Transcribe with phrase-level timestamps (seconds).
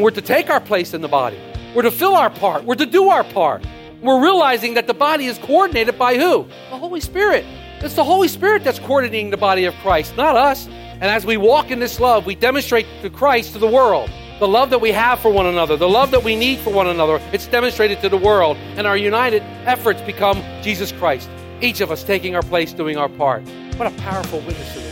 [0.00, 1.38] And we're to take our place in the body.
[1.74, 2.64] We're to fill our part.
[2.64, 3.66] We're to do our part.
[4.00, 6.46] We're realizing that the body is coordinated by who?
[6.70, 7.44] The Holy Spirit.
[7.80, 10.68] It's the Holy Spirit that's coordinating the body of Christ, not us.
[10.68, 14.10] And as we walk in this love, we demonstrate to Christ to the world.
[14.38, 16.86] The love that we have for one another, the love that we need for one
[16.86, 18.56] another, it's demonstrated to the world.
[18.78, 21.28] And our united efforts become Jesus Christ.
[21.60, 23.42] Each of us taking our place, doing our part.
[23.76, 24.89] What a powerful witness the world.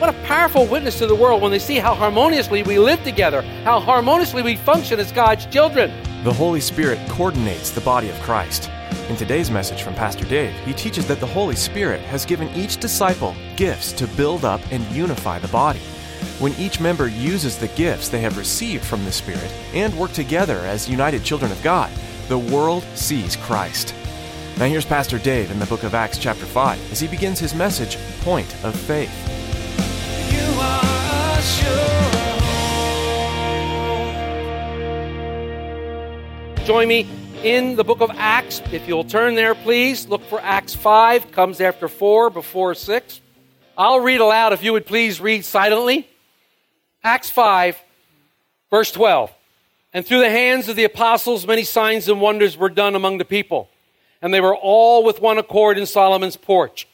[0.00, 3.42] What a powerful witness to the world when they see how harmoniously we live together,
[3.64, 5.92] how harmoniously we function as God's children.
[6.24, 8.70] The Holy Spirit coordinates the body of Christ.
[9.10, 12.78] In today's message from Pastor Dave, he teaches that the Holy Spirit has given each
[12.78, 15.80] disciple gifts to build up and unify the body.
[16.38, 20.60] When each member uses the gifts they have received from the Spirit and work together
[20.60, 21.92] as united children of God,
[22.28, 23.94] the world sees Christ.
[24.56, 27.54] Now here's Pastor Dave in the book of Acts, chapter 5, as he begins his
[27.54, 29.29] message, Point of Faith.
[36.70, 37.08] Join me
[37.42, 38.62] in the book of Acts.
[38.70, 40.06] If you'll turn there, please.
[40.06, 43.20] Look for Acts 5, comes after 4, before 6.
[43.76, 46.06] I'll read aloud if you would please read silently.
[47.02, 47.76] Acts 5,
[48.70, 49.32] verse 12.
[49.92, 53.24] And through the hands of the apostles, many signs and wonders were done among the
[53.24, 53.68] people.
[54.22, 56.86] And they were all with one accord in Solomon's porch.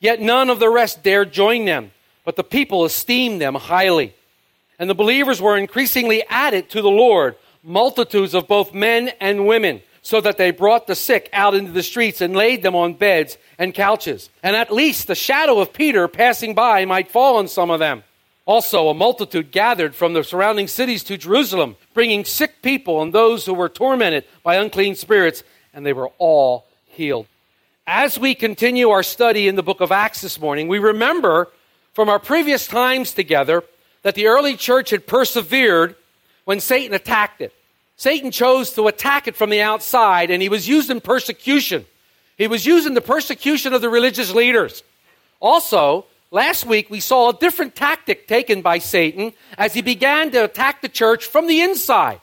[0.00, 1.90] Yet none of the rest dared join them,
[2.28, 4.12] but the people esteemed them highly.
[4.78, 9.80] And the believers were increasingly added to the Lord, multitudes of both men and women,
[10.02, 13.38] so that they brought the sick out into the streets and laid them on beds
[13.58, 14.28] and couches.
[14.42, 18.04] And at least the shadow of Peter passing by might fall on some of them.
[18.44, 23.46] Also, a multitude gathered from the surrounding cities to Jerusalem, bringing sick people and those
[23.46, 27.26] who were tormented by unclean spirits, and they were all healed.
[27.86, 31.48] As we continue our study in the book of Acts this morning, we remember
[31.98, 33.64] from our previous times together
[34.02, 35.96] that the early church had persevered
[36.44, 37.52] when Satan attacked it.
[37.96, 41.84] Satan chose to attack it from the outside, and he was used in persecution.
[42.36, 44.84] He was used in the persecution of the religious leaders.
[45.40, 50.44] Also, last week we saw a different tactic taken by Satan as he began to
[50.44, 52.20] attack the church from the inside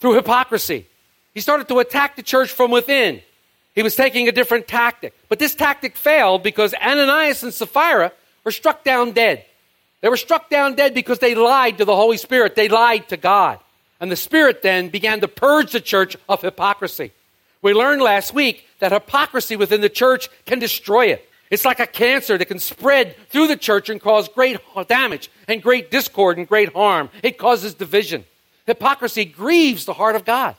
[0.00, 0.88] through hypocrisy.
[1.34, 3.22] He started to attack the church from within.
[3.76, 5.14] He was taking a different tactic.
[5.28, 8.10] But this tactic failed because Ananias and Sapphira
[8.44, 9.44] were struck down dead.
[10.00, 12.54] They were struck down dead because they lied to the Holy Spirit.
[12.54, 13.58] They lied to God.
[14.00, 17.12] And the Spirit then began to purge the church of hypocrisy.
[17.62, 21.26] We learned last week that hypocrisy within the church can destroy it.
[21.50, 25.62] It's like a cancer that can spread through the church and cause great damage and
[25.62, 27.08] great discord and great harm.
[27.22, 28.24] It causes division.
[28.66, 30.56] Hypocrisy grieves the heart of God.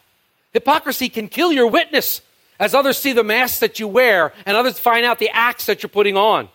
[0.54, 2.22] Hypocrisy can kill your witness
[2.60, 5.84] as others see the mask that you wear and others find out the acts that
[5.84, 6.48] you're putting on.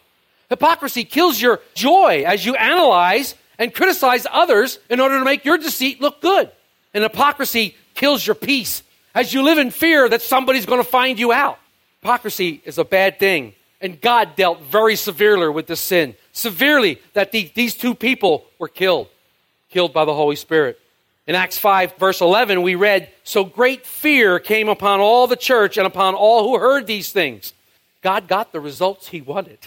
[0.50, 5.56] Hypocrisy kills your joy as you analyze and criticize others in order to make your
[5.56, 6.50] deceit look good.
[6.92, 8.82] And hypocrisy kills your peace
[9.14, 11.58] as you live in fear that somebody's going to find you out.
[12.00, 13.54] Hypocrisy is a bad thing.
[13.80, 16.14] And God dealt very severely with this sin.
[16.32, 19.08] Severely, that the, these two people were killed,
[19.70, 20.78] killed by the Holy Spirit.
[21.26, 25.78] In Acts 5, verse 11, we read, So great fear came upon all the church
[25.78, 27.52] and upon all who heard these things.
[28.02, 29.58] God got the results he wanted.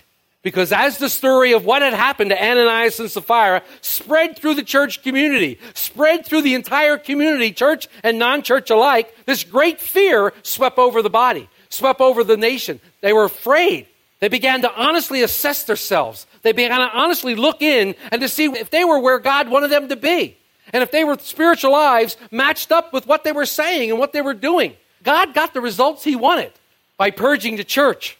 [0.43, 4.63] Because as the story of what had happened to Ananias and Sapphira spread through the
[4.63, 10.33] church community, spread through the entire community, church and non church alike, this great fear
[10.43, 12.81] swept over the body, swept over the nation.
[12.99, 13.87] They were afraid.
[14.19, 16.27] They began to honestly assess themselves.
[16.41, 19.69] They began to honestly look in and to see if they were where God wanted
[19.69, 20.37] them to be.
[20.73, 24.11] And if they were spiritual lives matched up with what they were saying and what
[24.11, 24.73] they were doing.
[25.03, 26.51] God got the results he wanted
[26.97, 28.17] by purging the church.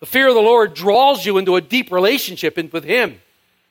[0.00, 3.20] The fear of the Lord draws you into a deep relationship with Him.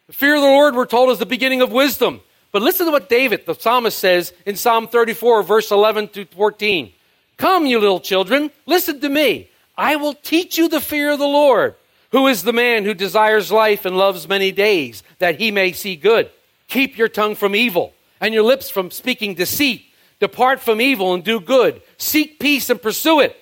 [0.07, 2.21] The fear of the Lord, we're told, is the beginning of wisdom.
[2.51, 6.91] But listen to what David, the psalmist, says in Psalm 34, verse 11 to 14.
[7.37, 9.49] Come, you little children, listen to me.
[9.77, 11.75] I will teach you the fear of the Lord.
[12.11, 15.95] Who is the man who desires life and loves many days, that he may see
[15.95, 16.31] good?
[16.67, 19.85] Keep your tongue from evil and your lips from speaking deceit.
[20.19, 21.81] Depart from evil and do good.
[21.97, 23.35] Seek peace and pursue it.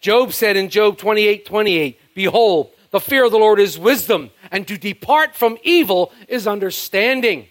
[0.00, 4.68] Job said in Job 28 28, Behold, The fear of the Lord is wisdom, and
[4.68, 7.46] to depart from evil is understanding.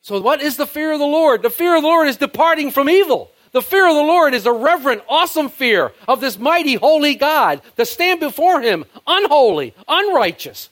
[0.00, 1.42] So, what is the fear of the Lord?
[1.42, 3.30] The fear of the Lord is departing from evil.
[3.52, 7.60] The fear of the Lord is a reverent, awesome fear of this mighty, holy God
[7.76, 10.70] to stand before Him unholy, unrighteous.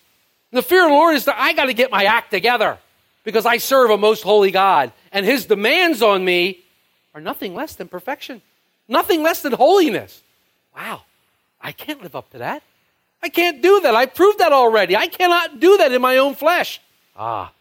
[0.50, 2.78] The fear of the Lord is that I got to get my act together
[3.22, 6.64] because I serve a most holy God, and His demands on me
[7.14, 8.40] are nothing less than perfection,
[8.88, 10.22] nothing less than holiness.
[10.74, 11.02] Wow,
[11.60, 12.62] I can't live up to that.
[13.22, 13.94] I can't do that.
[13.94, 14.96] I proved that already.
[14.96, 16.80] I cannot do that in my own flesh.
[17.16, 17.52] Ah,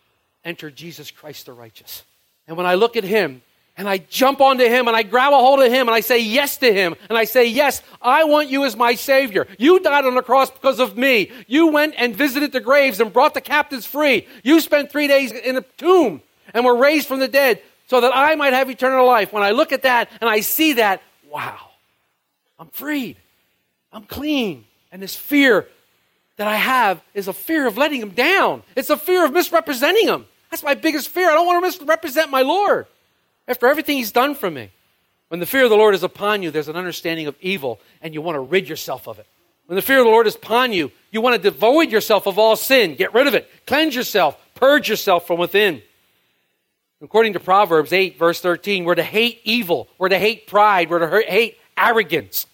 [0.46, 2.04] enter Jesus Christ the righteous.
[2.48, 3.42] And when I look at him
[3.78, 6.20] and I jump onto him and I grab a hold of him and I say
[6.20, 9.48] yes to him and I say, Yes, I want you as my Savior.
[9.58, 11.32] You died on the cross because of me.
[11.48, 14.28] You went and visited the graves and brought the captives free.
[14.44, 16.22] You spent three days in a tomb
[16.54, 19.34] and were raised from the dead so that I might have eternal life.
[19.34, 21.60] When I look at that and I see that, wow,
[22.58, 23.18] I'm freed.
[23.92, 24.66] I'm clean.
[24.92, 25.68] And this fear
[26.38, 28.64] that I have is a fear of letting him down.
[28.76, 30.26] It's a fear of misrepresenting him.
[30.50, 31.30] That's my biggest fear.
[31.30, 32.88] I don't want to misrepresent my Lord
[33.48, 34.72] after everything he's done for me.
[35.28, 38.14] When the fear of the Lord is upon you, there's an understanding of evil, and
[38.14, 39.28] you want to rid yourself of it.
[39.68, 42.40] When the fear of the Lord is upon you, you want to devoid yourself of
[42.40, 45.84] all sin, get rid of it, cleanse yourself, purge yourself from within.
[47.02, 51.00] According to Proverbs 8, verse 13, we're to hate evil, we're to hate pride, we're
[51.00, 52.48] to hate arrogance.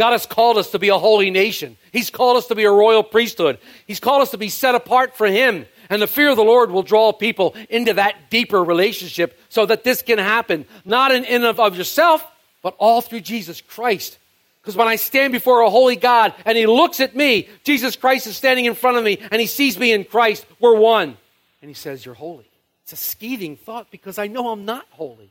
[0.00, 1.76] God has called us to be a holy nation.
[1.92, 3.58] He's called us to be a royal priesthood.
[3.86, 5.66] He's called us to be set apart for Him.
[5.90, 9.84] And the fear of the Lord will draw people into that deeper relationship so that
[9.84, 12.26] this can happen, not in and of, of yourself,
[12.62, 14.16] but all through Jesus Christ.
[14.62, 18.26] Because when I stand before a holy God and He looks at me, Jesus Christ
[18.26, 20.46] is standing in front of me and He sees me in Christ.
[20.60, 21.18] We're one.
[21.60, 22.48] And He says, You're holy.
[22.84, 25.28] It's a scathing thought because I know I'm not holy.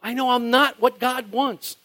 [0.00, 1.78] I know I'm not what God wants.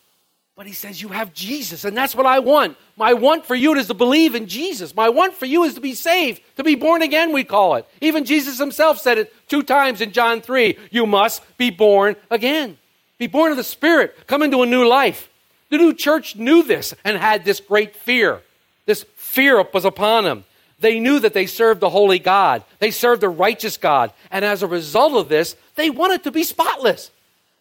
[0.59, 2.75] But he says, You have Jesus, and that's what I want.
[2.97, 4.94] My want for you is to believe in Jesus.
[4.94, 7.85] My want for you is to be saved, to be born again, we call it.
[8.01, 12.77] Even Jesus himself said it two times in John 3 You must be born again.
[13.17, 15.29] Be born of the Spirit, come into a new life.
[15.69, 18.41] The new church knew this and had this great fear.
[18.85, 20.44] This fear was upon them.
[20.81, 24.11] They knew that they served the holy God, they served the righteous God.
[24.29, 27.11] And as a result of this, they wanted to be spotless.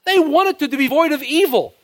[0.04, 1.74] They wanted to be void of evil.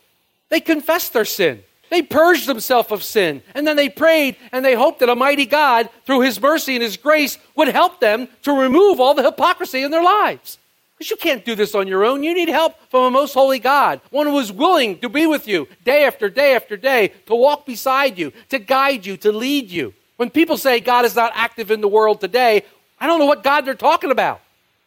[0.54, 1.64] They confessed their sin.
[1.90, 3.42] They purged themselves of sin.
[3.56, 6.82] And then they prayed and they hoped that a mighty God, through His mercy and
[6.84, 10.58] His grace, would help them to remove all the hypocrisy in their lives.
[10.96, 12.22] Because you can't do this on your own.
[12.22, 15.48] You need help from a most holy God, one who is willing to be with
[15.48, 19.72] you day after day after day, to walk beside you, to guide you, to lead
[19.72, 19.92] you.
[20.18, 22.62] When people say God is not active in the world today,
[23.00, 24.40] I don't know what God they're talking about.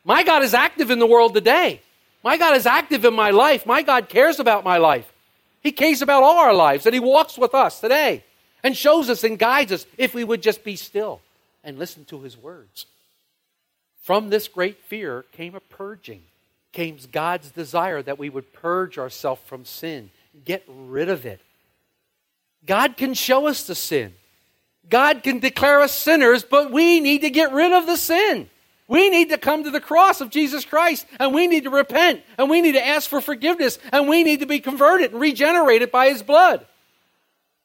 [0.05, 1.81] My God is active in the world today.
[2.23, 3.65] My God is active in my life.
[3.65, 5.11] My God cares about my life.
[5.61, 8.23] He cares about all our lives, and He walks with us today
[8.63, 11.21] and shows us and guides us if we would just be still
[11.63, 12.85] and listen to His words.
[14.01, 16.23] From this great fear came a purging,
[16.71, 20.11] came God's desire that we would purge ourselves from sin,
[20.45, 21.41] get rid of it.
[22.65, 24.13] God can show us the sin.
[24.89, 28.49] God can declare us sinners, but we need to get rid of the sin.
[28.87, 32.23] We need to come to the cross of Jesus Christ and we need to repent
[32.37, 35.91] and we need to ask for forgiveness and we need to be converted and regenerated
[35.91, 36.65] by His blood.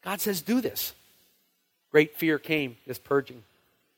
[0.05, 0.95] God says, do this.
[1.93, 3.45] Great fear came, this purging.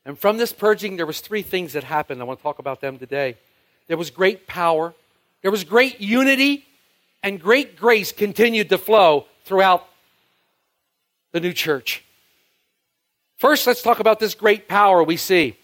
[0.05, 2.21] And from this purging, there was three things that happened.
[2.21, 3.37] I want to talk about them today.
[3.87, 4.93] There was great power,
[5.41, 6.65] there was great unity,
[7.23, 9.87] and great grace continued to flow throughout
[11.31, 12.03] the new church.
[13.37, 15.57] First, let's talk about this great power we see.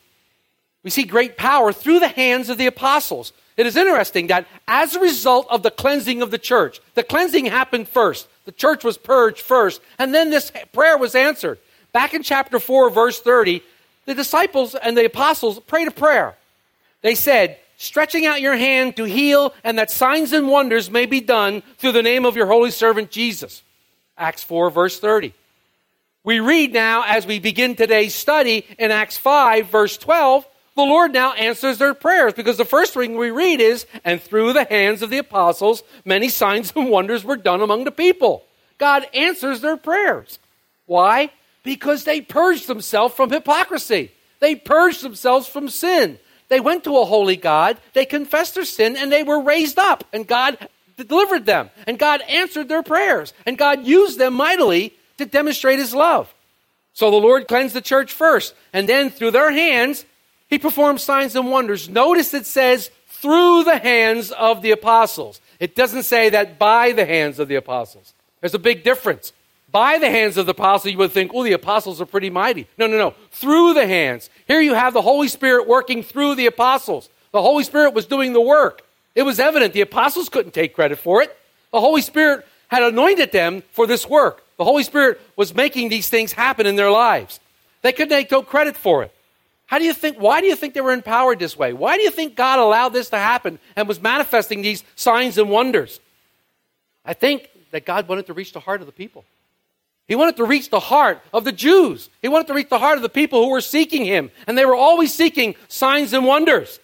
[0.83, 3.33] We see great power through the hands of the apostles.
[3.57, 7.45] It is interesting that as a result of the cleansing of the church, the cleansing
[7.45, 8.27] happened first.
[8.45, 11.59] The church was purged first, and then this prayer was answered.
[11.91, 13.61] Back in chapter 4, verse 30,
[14.05, 16.35] the disciples and the apostles prayed a prayer.
[17.01, 21.19] They said, Stretching out your hand to heal, and that signs and wonders may be
[21.19, 23.63] done through the name of your holy servant Jesus.
[24.17, 25.33] Acts 4, verse 30.
[26.23, 30.45] We read now, as we begin today's study in Acts 5, verse 12,
[30.75, 34.54] the Lord now answers their prayers because the first thing we read is, and through
[34.54, 38.46] the hands of the apostles, many signs and wonders were done among the people.
[38.78, 40.40] God answers their prayers.
[40.86, 41.32] Why?
[41.63, 44.12] Because they purged themselves from hypocrisy.
[44.40, 46.18] They purged themselves from sin.
[46.48, 50.04] They went to a holy God, they confessed their sin, and they were raised up,
[50.12, 50.58] and God
[50.98, 55.94] delivered them, and God answered their prayers, and God used them mightily to demonstrate his
[55.94, 56.34] love.
[56.94, 60.06] So the Lord cleansed the church first, and then through their hands,
[60.51, 61.89] he performed signs and wonders.
[61.89, 65.41] Notice it says through the hands of the apostles.
[65.60, 68.13] It doesn't say that by the hands of the apostles.
[68.41, 69.34] There's a big difference.
[69.72, 72.67] by the hands of the apostles, you would think, oh, the apostles are pretty mighty.
[72.77, 73.13] No, no, no.
[73.31, 74.29] Through the hands.
[74.46, 77.10] Here you have the Holy Spirit working through the apostles.
[77.31, 78.81] The Holy Spirit was doing the work.
[79.15, 79.74] It was evident.
[79.74, 81.36] The apostles couldn't take credit for it.
[81.72, 84.43] The Holy Spirit had anointed them for this work.
[84.58, 87.39] The Holy Spirit was making these things happen in their lives.
[87.81, 89.13] They couldn't take no credit for it.
[89.72, 91.72] How do you think, why do you think they were empowered this way?
[91.72, 95.50] Why do you think God allowed this to happen and was manifesting these signs and
[95.50, 96.01] wonders?
[97.06, 99.24] I think that God wanted to reach the heart of the people.
[100.10, 102.10] He wanted to reach the heart of the Jews.
[102.22, 104.66] He wanted to reach the heart of the people who were seeking him, and they
[104.66, 106.82] were always seeking signs and wonders.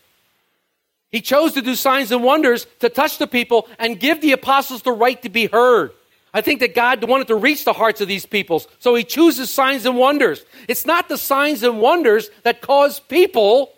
[1.12, 4.84] He chose to do signs and wonders to touch the people and give the apostles
[4.84, 5.92] the right to be heard.
[6.38, 9.50] I think that God wanted to reach the hearts of these peoples, so he chooses
[9.50, 10.46] signs and wonders.
[10.68, 13.74] It's not the signs and wonders that cause people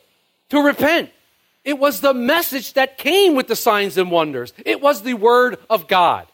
[0.50, 1.10] to repent.
[1.64, 4.52] It was the message that came with the signs and wonders.
[4.66, 6.28] It was the word of God.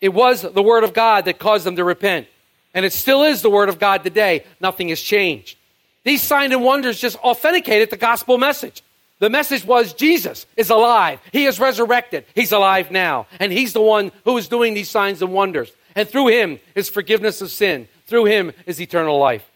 [0.00, 2.26] It was the word of God that caused them to repent.
[2.74, 4.44] And it still is the word of God today.
[4.60, 5.56] Nothing has changed.
[6.02, 8.82] These signs and wonders just authenticated the gospel message.
[9.22, 11.20] The message was Jesus is alive.
[11.30, 12.24] He is resurrected.
[12.34, 13.28] He's alive now.
[13.38, 15.70] And He's the one who is doing these signs and wonders.
[15.94, 17.86] And through Him is forgiveness of sin.
[18.08, 19.48] Through Him is eternal life.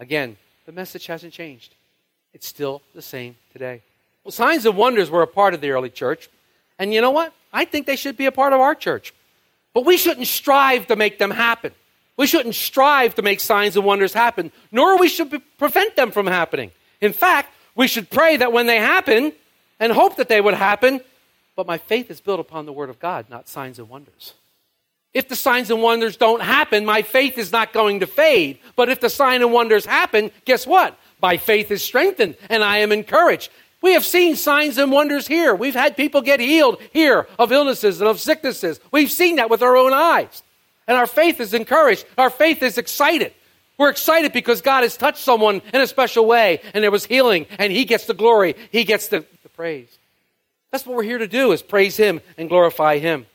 [0.00, 0.36] Again,
[0.66, 1.76] the message hasn't changed.
[2.34, 3.82] It's still the same today.
[4.24, 6.28] Well, signs and wonders were a part of the early church.
[6.76, 7.32] And you know what?
[7.52, 9.14] I think they should be a part of our church.
[9.74, 11.70] But we shouldn't strive to make them happen.
[12.16, 16.26] We shouldn't strive to make signs and wonders happen, nor we should prevent them from
[16.26, 16.72] happening.
[17.00, 19.32] In fact, we should pray that when they happen
[19.80, 21.00] and hope that they would happen,
[21.54, 24.34] but my faith is built upon the Word of God, not signs and wonders.
[25.14, 28.58] If the signs and wonders don't happen, my faith is not going to fade.
[28.74, 30.98] But if the sign and wonders happen, guess what?
[31.22, 33.50] My faith is strengthened and I am encouraged.
[33.80, 35.54] We have seen signs and wonders here.
[35.54, 38.80] We've had people get healed here of illnesses and of sicknesses.
[38.90, 40.42] We've seen that with our own eyes.
[40.88, 42.06] And our faith is encouraged.
[42.16, 43.34] Our faith is excited.
[43.78, 47.46] We're excited because God has touched someone in a special way and there was healing
[47.58, 48.56] and he gets the glory.
[48.72, 49.98] He gets the, the praise.
[50.72, 53.26] That's what we're here to do is praise him and glorify him.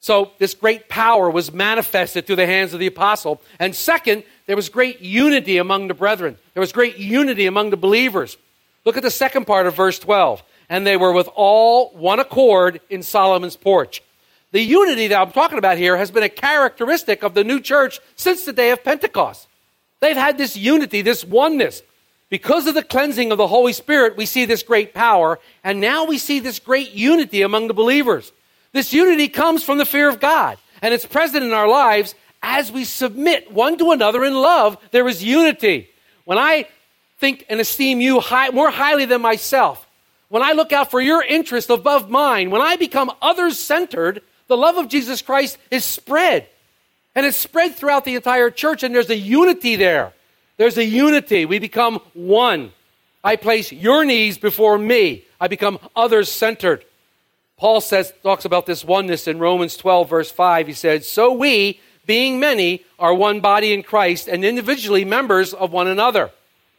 [0.00, 3.40] So this great power was manifested through the hands of the apostle.
[3.58, 6.38] And second, there was great unity among the brethren.
[6.52, 8.36] There was great unity among the believers.
[8.84, 10.42] Look at the second part of verse 12.
[10.68, 14.02] And they were with all one accord in Solomon's porch.
[14.52, 17.98] The unity that I'm talking about here has been a characteristic of the new church
[18.14, 19.48] since the day of Pentecost.
[20.04, 21.82] They've had this unity, this oneness.
[22.28, 26.04] Because of the cleansing of the Holy Spirit, we see this great power, and now
[26.04, 28.30] we see this great unity among the believers.
[28.72, 32.70] This unity comes from the fear of God, and it's present in our lives as
[32.70, 34.76] we submit one to another in love.
[34.90, 35.88] There is unity.
[36.26, 36.68] When I
[37.18, 39.86] think and esteem you high, more highly than myself,
[40.28, 44.56] when I look out for your interest above mine, when I become others centered, the
[44.58, 46.46] love of Jesus Christ is spread.
[47.14, 50.12] And it's spread throughout the entire church, and there's a unity there.
[50.56, 51.44] There's a unity.
[51.44, 52.72] We become one.
[53.22, 55.24] I place your needs before me.
[55.40, 56.84] I become others centered.
[57.56, 60.66] Paul says, talks about this oneness in Romans 12, verse 5.
[60.66, 65.72] He said, So we, being many, are one body in Christ and individually members of
[65.72, 66.30] one another.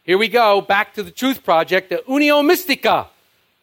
[0.04, 3.08] Here we go, back to the Truth Project, the Unio Mystica,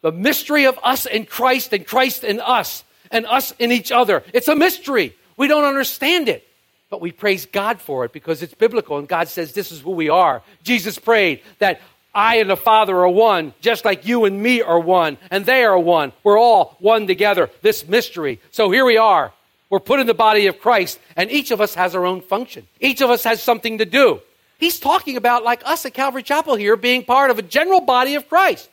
[0.02, 4.22] the mystery of us in Christ and Christ in us and us in each other.
[4.34, 5.16] It's a mystery.
[5.36, 6.46] We don't understand it
[6.94, 9.90] but we praise God for it because it's biblical and God says this is who
[9.90, 10.44] we are.
[10.62, 11.80] Jesus prayed that
[12.14, 15.64] I and the Father are one, just like you and me are one, and they
[15.64, 16.12] are one.
[16.22, 18.38] We're all one together, this mystery.
[18.52, 19.32] So here we are.
[19.70, 22.68] We're put in the body of Christ, and each of us has our own function.
[22.78, 24.20] Each of us has something to do.
[24.58, 28.14] He's talking about, like us at Calvary Chapel here, being part of a general body
[28.14, 28.70] of Christ,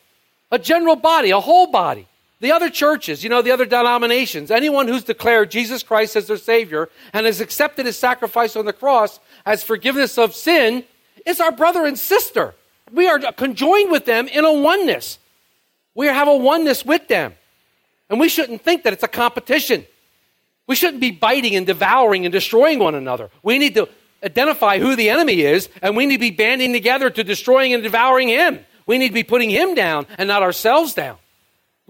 [0.52, 2.08] a general body, a whole body.
[2.42, 6.38] The other churches, you know, the other denominations, anyone who's declared Jesus Christ as their
[6.38, 10.84] Savior and has accepted His sacrifice on the cross as forgiveness of sin
[11.24, 12.56] is our brother and sister.
[12.92, 15.20] We are conjoined with them in a oneness.
[15.94, 17.36] We have a oneness with them.
[18.10, 19.86] And we shouldn't think that it's a competition.
[20.66, 23.30] We shouldn't be biting and devouring and destroying one another.
[23.44, 23.88] We need to
[24.24, 27.84] identify who the enemy is, and we need to be banding together to destroying and
[27.84, 28.66] devouring him.
[28.88, 31.18] We need to be putting him down and not ourselves down.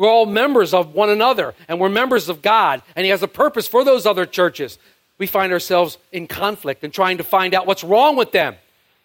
[0.02, 3.28] We're all members of one another, and we're members of God, and He has a
[3.28, 4.80] purpose for those other churches.
[5.20, 8.56] We find ourselves in conflict and trying to find out what's wrong with them.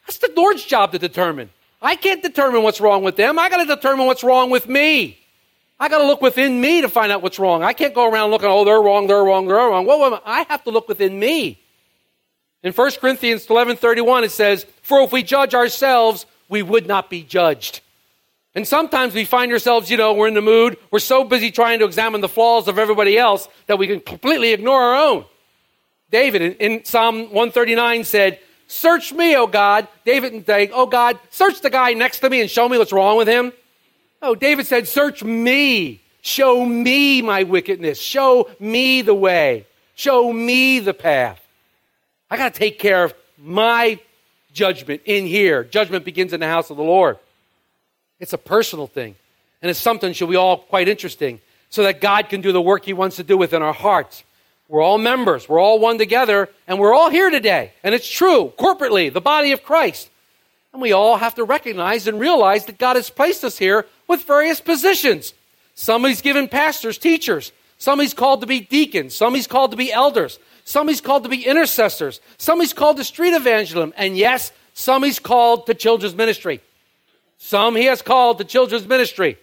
[0.06, 1.50] That's the Lord's job to determine.
[1.82, 3.38] I can't determine what's wrong with them.
[3.38, 5.18] I got to determine what's wrong with me.
[5.78, 7.62] I got to look within me to find out what's wrong.
[7.62, 9.84] I can't go around looking, oh, they're wrong, they're wrong, they're wrong.
[9.84, 11.60] Well, I have to look within me.
[12.62, 17.22] In 1 Corinthians 11:31 it says, "For if we judge ourselves, we would not be
[17.22, 17.82] judged."
[18.56, 21.78] And sometimes we find ourselves, you know, we're in the mood, we're so busy trying
[21.80, 25.26] to examine the flaws of everybody else that we can completely ignore our own.
[26.10, 29.86] David in, Psalm 139 said, Search me, O God.
[30.06, 32.92] David didn't say, Oh God, search the guy next to me and show me what's
[32.92, 33.52] wrong with him.
[34.22, 36.00] Oh, David said, Search me.
[36.22, 38.00] Show me my wickedness.
[38.00, 39.66] Show me the way.
[39.96, 41.46] Show me the path.
[42.30, 44.00] I got to take care of my
[44.52, 45.62] judgment in here.
[45.62, 47.18] Judgment begins in the house of the Lord.
[48.20, 49.14] It's a personal thing.
[49.62, 52.84] And it's something should be all quite interesting so that God can do the work
[52.84, 54.24] he wants to do within our hearts.
[54.68, 55.48] We're all members.
[55.48, 57.72] We're all one together, and we're all here today.
[57.84, 60.10] And it's true, corporately, the body of Christ.
[60.72, 64.24] And we all have to recognize and realize that God has placed us here with
[64.24, 65.34] various positions.
[65.74, 67.52] Some he's given pastors, teachers.
[67.78, 69.14] Some he's called to be deacons.
[69.14, 70.38] Some he's called to be elders.
[70.64, 72.20] Some he's called to be intercessors.
[72.38, 73.94] Some he's called to street evangelism.
[73.96, 76.60] And yes, some he's called to children's ministry.
[77.38, 79.38] Some he has called to children's ministry.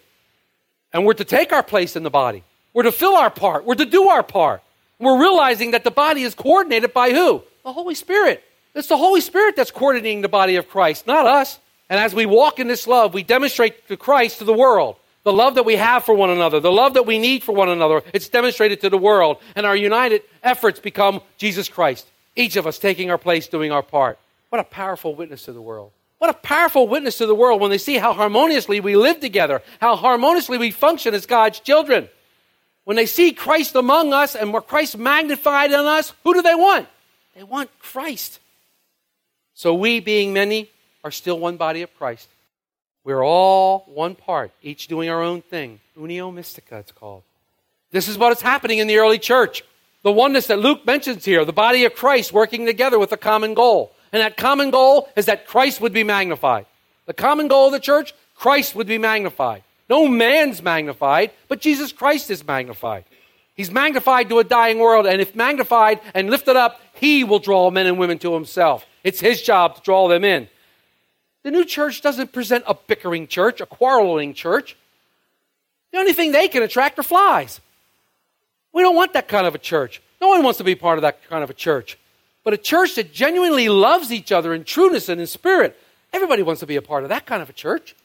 [0.91, 2.43] And we're to take our place in the body.
[2.73, 3.65] We're to fill our part.
[3.65, 4.62] We're to do our part.
[5.00, 7.43] We're realizing that the body is coordinated by who?
[7.63, 8.43] The Holy Spirit.
[8.75, 11.59] It's the Holy Spirit that's coordinating the body of Christ, not us.
[11.89, 14.95] And as we walk in this love, we demonstrate to Christ to the world.
[15.23, 17.69] The love that we have for one another, the love that we need for one
[17.69, 19.38] another, it's demonstrated to the world.
[19.55, 22.07] And our united efforts become Jesus Christ.
[22.35, 24.17] Each of us taking our place, doing our part.
[24.50, 25.91] What a powerful witness to the world.
[26.24, 29.62] What a powerful witness to the world when they see how harmoniously we live together,
[29.82, 32.08] how harmoniously we function as God's children.
[32.86, 36.88] When they see Christ among us and Christ magnified in us, who do they want?
[37.36, 38.39] They want Christ.
[39.53, 40.70] So we, being many,
[41.03, 42.30] are still one body of Christ.
[43.03, 45.82] We're all one part, each doing our own thing.
[46.00, 47.24] Unio mystica, it's called.
[47.92, 49.65] This is what is happening in the early church.
[50.03, 53.53] The oneness that Luke mentions here, the body of Christ working together with a common
[53.56, 53.92] goal.
[54.13, 56.67] And that common goal is that Christ would be magnified.
[57.08, 59.63] The common goal of the church, Christ would be magnified.
[59.89, 63.03] No man's magnified, but Jesus Christ is magnified.
[63.55, 67.70] He's magnified to a dying world, and if magnified and lifted up, he will draw
[67.70, 68.86] men and women to himself.
[69.03, 70.48] It's his job to draw them in.
[71.43, 74.77] The new church doesn't present a bickering church, a quarreling church.
[75.91, 77.60] The only thing they can attract are flies.
[78.71, 80.02] We don't want that kind of a church.
[80.21, 81.97] No one wants to be part of that kind of a church.
[82.43, 85.77] But a church that genuinely loves each other in trueness and in spirit,
[86.12, 87.95] everybody wants to be a part of that kind of a church.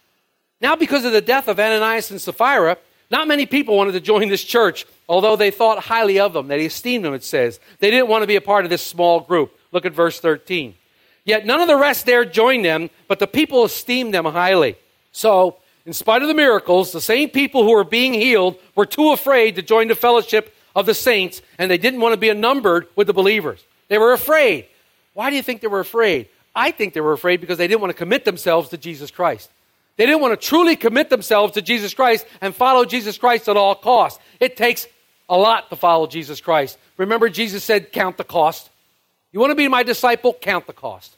[0.60, 2.78] Now, because of the death of Ananias and Sapphira,
[3.10, 6.48] not many people wanted to join this church, although they thought highly of them.
[6.48, 7.58] They esteemed them, it says.
[7.78, 9.58] They didn't want to be a part of this small group.
[9.72, 10.74] Look at verse 13.
[11.24, 14.76] Yet none of the rest there joined them, but the people esteemed them highly.
[15.12, 19.12] So, in spite of the miracles, the same people who were being healed were too
[19.12, 22.88] afraid to join the fellowship of the saints, and they didn't want to be numbered
[22.94, 23.64] with the believers.
[23.88, 24.66] They were afraid.
[25.14, 26.28] Why do you think they were afraid?
[26.54, 29.50] I think they were afraid because they didn't want to commit themselves to Jesus Christ.
[29.96, 33.56] They didn't want to truly commit themselves to Jesus Christ and follow Jesus Christ at
[33.56, 34.20] all costs.
[34.38, 34.86] It takes
[35.28, 36.78] a lot to follow Jesus Christ.
[36.96, 38.70] Remember, Jesus said, Count the cost.
[39.32, 40.32] You want to be my disciple?
[40.32, 41.16] Count the cost.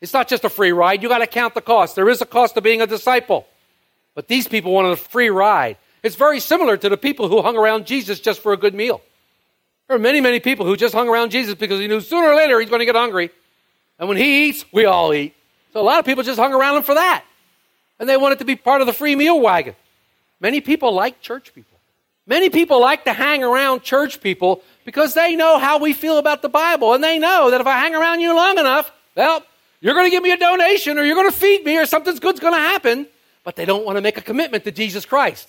[0.00, 1.02] It's not just a free ride.
[1.02, 1.96] You got to count the cost.
[1.96, 3.46] There is a cost to being a disciple.
[4.14, 5.76] But these people wanted a free ride.
[6.02, 9.02] It's very similar to the people who hung around Jesus just for a good meal.
[9.90, 12.36] There are many, many people who just hung around Jesus because he knew sooner or
[12.36, 13.28] later he's going to get hungry.
[13.98, 15.34] And when he eats, we all eat.
[15.72, 17.24] So a lot of people just hung around him for that
[17.98, 19.74] and they wanted to be part of the free meal wagon.
[20.38, 21.76] Many people like church people.
[22.24, 26.40] Many people like to hang around church people because they know how we feel about
[26.40, 29.42] the Bible, and they know that if I hang around you long enough, well,
[29.80, 32.20] you're going to give me a donation or you're going to feed me or something's
[32.20, 33.08] good's going to happen.
[33.42, 35.48] But they don't want to make a commitment to Jesus Christ.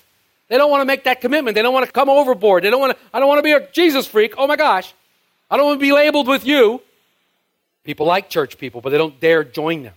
[0.52, 1.56] They don't want to make that commitment.
[1.56, 2.66] They don't want to come overboard.
[2.66, 4.34] They don't want to, I don't want to be a Jesus freak.
[4.38, 4.94] Oh my gosh.
[5.50, 6.82] I don't want to be labeled with you.
[7.86, 9.94] People like church people, but they don't dare join them.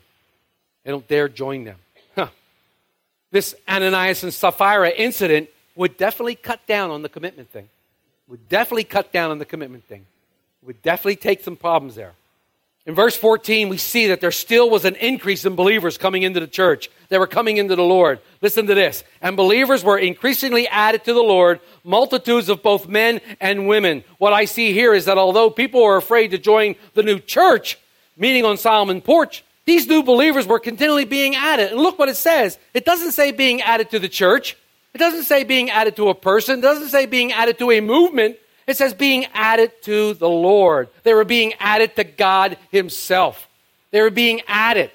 [0.85, 1.79] They don't dare join them
[2.15, 2.29] Huh.
[3.33, 7.69] this Ananias and Sapphira incident would definitely cut down on the commitment thing.
[8.29, 10.07] Would definitely cut down on the commitment thing.
[10.63, 12.13] Would definitely take some problems there.
[12.87, 16.39] In verse 14, we see that there still was an increase in believers coming into
[16.39, 16.91] the church.
[17.09, 18.21] They were coming into the Lord.
[18.43, 19.05] Listen to this.
[19.23, 24.05] And believers were increasingly added to the Lord, multitudes of both men and women.
[24.19, 27.79] What I see here is that although people were afraid to join the new church,
[28.19, 31.73] meeting on Solomon Porch, these new believers were continually being added.
[31.73, 32.59] And look what it says.
[32.75, 34.59] It doesn't say being added to the church.
[34.93, 36.59] It doesn't say being added to a person.
[36.59, 38.37] It doesn't say being added to a movement.
[38.67, 40.89] It says being added to the Lord.
[41.03, 43.49] They were being added to God Himself.
[43.91, 44.91] They were being added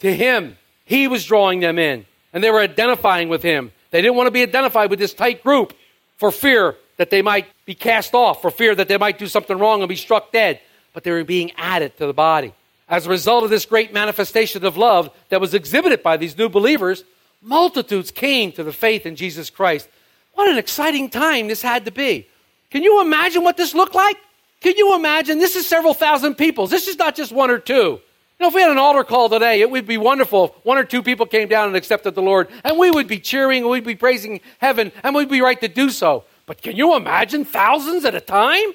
[0.00, 0.58] to Him.
[0.84, 3.72] He was drawing them in, and they were identifying with Him.
[3.90, 5.72] They didn't want to be identified with this tight group
[6.16, 9.58] for fear that they might be cast off, for fear that they might do something
[9.58, 10.60] wrong and be struck dead.
[10.92, 12.54] But they were being added to the body.
[12.88, 16.48] As a result of this great manifestation of love that was exhibited by these new
[16.48, 17.02] believers,
[17.40, 19.88] multitudes came to the faith in Jesus Christ.
[20.34, 22.28] What an exciting time this had to be.
[22.74, 24.16] Can you imagine what this looked like?
[24.60, 25.38] Can you imagine?
[25.38, 26.66] This is several thousand people.
[26.66, 27.72] This is not just one or two.
[27.72, 28.00] You
[28.40, 30.82] know, if we had an altar call today, it would be wonderful if one or
[30.82, 33.84] two people came down and accepted the Lord, and we would be cheering, and we'd
[33.84, 36.24] be praising heaven, and we'd be right to do so.
[36.46, 38.72] But can you imagine thousands at a time?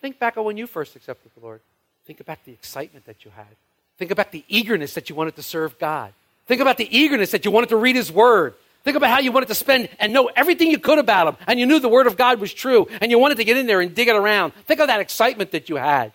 [0.00, 1.60] Think back on when you first accepted the Lord.
[2.06, 3.44] Think about the excitement that you had.
[3.98, 6.14] Think about the eagerness that you wanted to serve God.
[6.46, 8.54] Think about the eagerness that you wanted to read His Word.
[8.84, 11.58] Think about how you wanted to spend and know everything you could about Him, and
[11.58, 13.80] you knew the Word of God was true, and you wanted to get in there
[13.80, 14.52] and dig it around.
[14.66, 16.12] Think of that excitement that you had.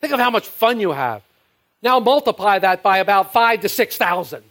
[0.00, 1.22] Think of how much fun you have.
[1.82, 4.42] Now multiply that by about five to 6,000.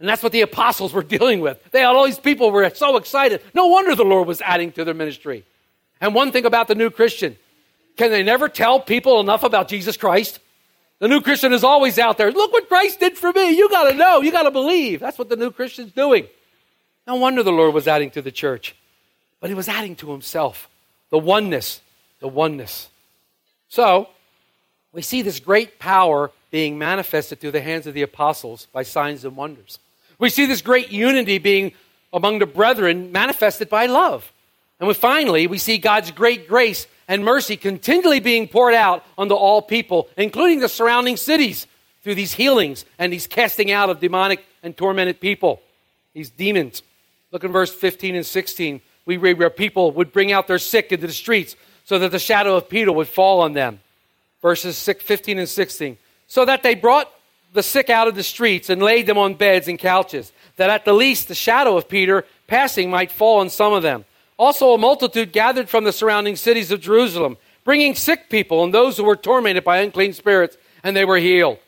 [0.00, 1.62] And that's what the apostles were dealing with.
[1.72, 3.42] They had all these people were so excited.
[3.52, 5.44] No wonder the Lord was adding to their ministry.
[6.00, 7.36] And one thing about the new Christian,
[7.96, 10.38] can they never tell people enough about Jesus Christ?
[11.00, 12.32] The new Christian is always out there.
[12.32, 13.56] Look what Christ did for me.
[13.56, 14.20] You got to know.
[14.20, 15.00] You got to believe.
[15.00, 16.26] That's what the new Christian's doing.
[17.08, 18.76] No wonder the Lord was adding to the church.
[19.40, 20.68] But he was adding to himself.
[21.10, 21.80] The oneness.
[22.20, 22.90] The oneness.
[23.70, 24.10] So,
[24.92, 29.24] we see this great power being manifested through the hands of the apostles by signs
[29.24, 29.78] and wonders.
[30.18, 31.72] We see this great unity being
[32.12, 34.30] among the brethren manifested by love.
[34.78, 39.34] And we finally, we see God's great grace and mercy continually being poured out onto
[39.34, 41.66] all people, including the surrounding cities,
[42.02, 45.60] through these healings and these casting out of demonic and tormented people,
[46.14, 46.82] these demons.
[47.30, 48.80] Look in verse 15 and 16.
[49.04, 52.18] We read where people would bring out their sick into the streets so that the
[52.18, 53.80] shadow of Peter would fall on them.
[54.42, 55.98] Verses 15 and 16.
[56.26, 57.10] So that they brought
[57.52, 60.84] the sick out of the streets and laid them on beds and couches, that at
[60.84, 64.04] the least the shadow of Peter passing might fall on some of them.
[64.36, 68.96] Also, a multitude gathered from the surrounding cities of Jerusalem, bringing sick people and those
[68.96, 71.58] who were tormented by unclean spirits, and they were healed.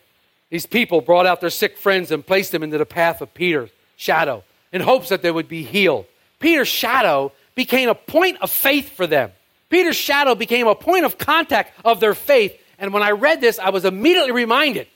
[0.50, 3.70] These people brought out their sick friends and placed them into the path of Peter's
[3.96, 6.06] shadow in hopes that they would be healed.
[6.38, 9.30] Peter's shadow became a point of faith for them.
[9.68, 12.56] Peter's shadow became a point of contact of their faith.
[12.78, 14.88] And when I read this, I was immediately reminded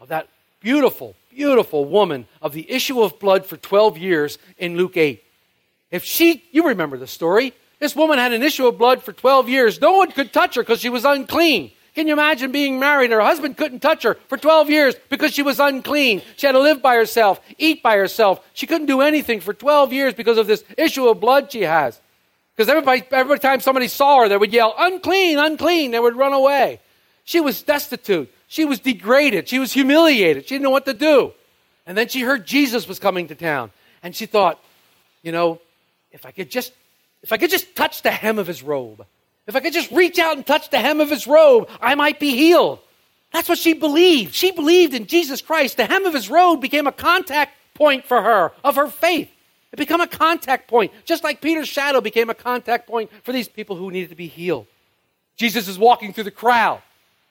[0.00, 0.28] of that
[0.60, 5.22] beautiful, beautiful woman of the issue of blood for 12 years in Luke 8.
[5.90, 9.48] If she, you remember the story, this woman had an issue of blood for 12
[9.48, 9.80] years.
[9.80, 11.72] No one could touch her because she was unclean.
[12.00, 13.10] Can you imagine being married?
[13.10, 16.22] Her husband couldn't touch her for 12 years because she was unclean.
[16.38, 18.40] She had to live by herself, eat by herself.
[18.54, 22.00] She couldn't do anything for 12 years because of this issue of blood she has.
[22.56, 25.90] Because everybody, every time somebody saw her, they would yell, unclean, unclean.
[25.90, 26.80] They would run away.
[27.24, 28.32] She was destitute.
[28.46, 29.46] She was degraded.
[29.46, 30.44] She was humiliated.
[30.44, 31.34] She didn't know what to do.
[31.86, 33.72] And then she heard Jesus was coming to town.
[34.02, 34.58] And she thought,
[35.22, 35.60] you know,
[36.12, 36.72] if I could just
[37.22, 39.04] if I could just touch the hem of his robe,
[39.46, 42.20] if I could just reach out and touch the hem of his robe, I might
[42.20, 42.80] be healed.
[43.32, 44.34] That's what she believed.
[44.34, 45.76] She believed in Jesus Christ.
[45.76, 49.30] The hem of his robe became a contact point for her of her faith.
[49.72, 53.48] It became a contact point, just like Peter's shadow became a contact point for these
[53.48, 54.66] people who needed to be healed.
[55.36, 56.82] Jesus is walking through the crowd,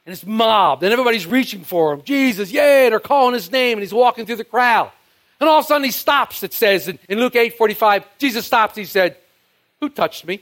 [0.06, 2.02] and it's mobbed, and everybody's reaching for him.
[2.04, 4.92] Jesus, yay, they're calling his name, and he's walking through the crowd.
[5.40, 8.06] And all of a sudden he stops, it says in, in Luke 8 45.
[8.18, 9.18] Jesus stops, he said,
[9.82, 10.42] Who touched me?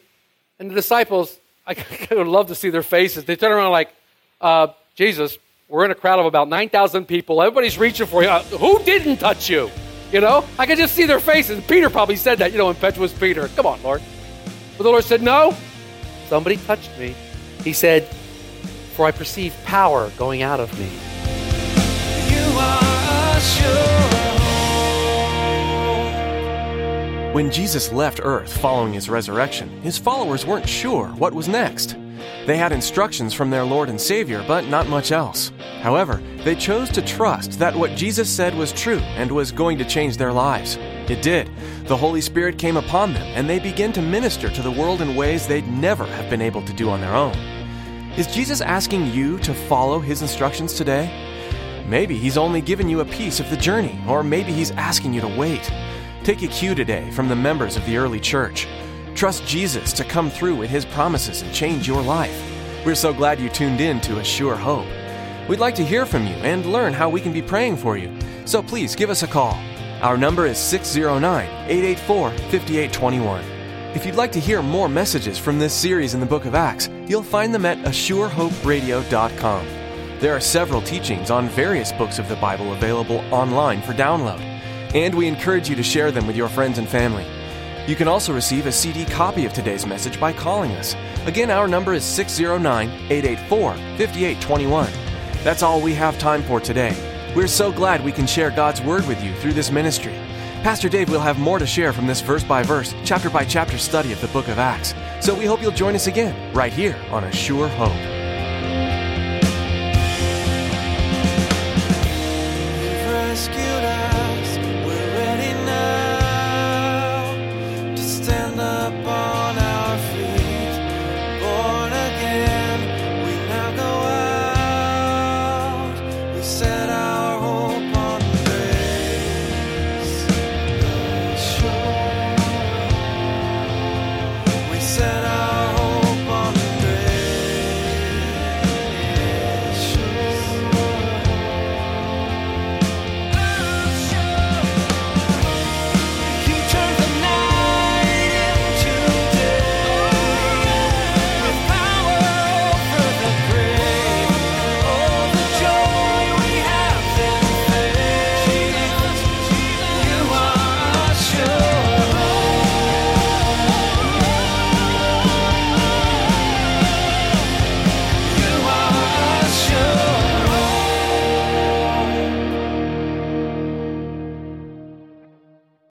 [0.60, 1.38] And the disciples,
[2.12, 3.26] I would love to see their faces.
[3.26, 3.94] They turn around like,
[4.40, 7.42] uh, Jesus, we're in a crowd of about 9,000 people.
[7.42, 8.30] Everybody's reaching for you.
[8.30, 9.70] Uh, Who didn't touch you?
[10.12, 10.46] You know?
[10.58, 11.64] I could just see their faces.
[11.66, 13.50] Peter probably said that, you know, impetuous Peter.
[13.50, 14.02] Come on, Lord.
[14.78, 15.56] But the Lord said, No,
[16.30, 17.16] somebody touched me.
[17.64, 18.08] He said,
[18.94, 20.86] For I perceive power going out of me.
[22.34, 23.42] You are a
[27.38, 31.96] When Jesus left earth following his resurrection, his followers weren't sure what was next.
[32.48, 35.52] They had instructions from their Lord and Savior, but not much else.
[35.82, 39.86] However, they chose to trust that what Jesus said was true and was going to
[39.86, 40.80] change their lives.
[41.08, 41.52] It did.
[41.84, 45.16] The Holy Spirit came upon them, and they began to minister to the world in
[45.16, 47.38] ways they'd never have been able to do on their own.
[48.18, 51.06] Is Jesus asking you to follow his instructions today?
[51.88, 55.22] Maybe he's only given you a piece of the journey, or maybe he's asking you
[55.22, 55.72] to wait.
[56.28, 58.68] Take a cue today from the members of the early church.
[59.16, 62.38] Trust Jesus to come through with his promises and change your life.
[62.86, 64.88] We're so glad you tuned in to A Sure Hope.
[65.48, 68.14] We'd like to hear from you and learn how we can be praying for you.
[68.44, 69.54] So please give us a call.
[70.02, 73.42] Our number is 609 884 5821.
[73.96, 76.90] If you'd like to hear more messages from this series in the book of Acts,
[77.06, 79.66] you'll find them at ASureHoperadio.com.
[80.20, 84.57] There are several teachings on various books of the Bible available online for download,
[84.98, 87.24] and we encourage you to share them with your friends and family.
[87.86, 90.96] You can also receive a CD copy of today's message by calling us.
[91.28, 94.90] Again, our number is 609 884 5821.
[95.44, 96.96] That's all we have time for today.
[97.36, 100.14] We're so glad we can share God's Word with you through this ministry.
[100.64, 103.78] Pastor Dave will have more to share from this verse by verse, chapter by chapter
[103.78, 104.96] study of the book of Acts.
[105.20, 108.17] So we hope you'll join us again, right here on A Sure Hope.